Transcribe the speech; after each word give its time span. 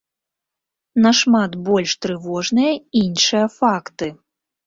Нашмат 1.05 1.51
больш 1.67 1.91
трывожныя 2.07 2.71
іншыя 3.03 3.45
факты. 3.59 4.07